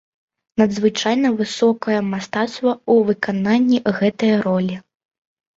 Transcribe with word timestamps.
Надзвычайна 0.61 1.27
высокае 1.41 1.99
мастацтва 2.13 2.71
ў 2.77 2.95
выкананні 3.11 3.83
гэтае 3.99 4.33
ролі. 4.49 4.75